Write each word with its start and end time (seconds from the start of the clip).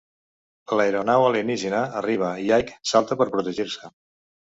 L'aeronau 0.77 1.25
alienígena 1.25 1.81
arriba 1.99 2.31
i 2.45 2.49
Ike 2.57 2.79
salta 2.93 3.19
per 3.21 3.29
protegir-se. 3.37 3.93